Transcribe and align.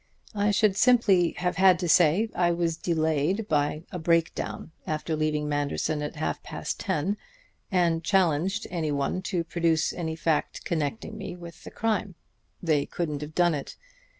I 0.33 0.49
should 0.49 0.75
simply 0.75 1.33
have 1.33 1.57
had 1.57 1.77
to 1.77 1.87
say 1.87 2.27
I 2.33 2.53
was 2.53 2.75
delayed 2.75 3.47
by 3.47 3.83
a 3.91 3.99
break 3.99 4.33
down 4.33 4.71
after 4.87 5.15
leaving 5.15 5.47
Manderson 5.47 6.01
at 6.01 6.15
half 6.15 6.41
past 6.41 6.79
ten, 6.79 7.17
and 7.71 8.03
challenged 8.03 8.65
any 8.71 8.91
one 8.91 9.21
to 9.21 9.43
produce 9.43 9.93
any 9.93 10.15
fact 10.15 10.65
connecting 10.65 11.19
me 11.19 11.35
with 11.35 11.63
the 11.63 11.69
crime. 11.69 12.15
They 12.63 12.87
couldn't 12.87 13.21
have 13.21 13.35
done 13.35 13.53
it. 13.53 13.75